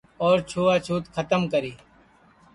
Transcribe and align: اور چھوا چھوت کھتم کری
اور 0.25 0.37
چھوا 0.49 0.75
چھوت 0.85 1.03
کھتم 1.15 1.41
کری 1.51 1.73